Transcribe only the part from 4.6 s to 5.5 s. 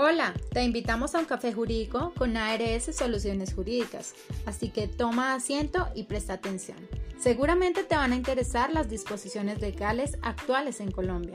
que toma